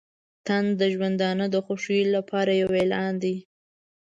طنز 0.45 0.71
د 0.81 0.83
ژوندانه 0.93 1.45
د 1.51 1.55
خوښیو 1.65 2.11
لپاره 2.15 2.51
یو 2.61 2.69
اعلان 2.79 3.13
دی. 3.23 3.35